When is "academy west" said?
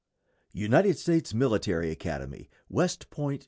1.91-3.11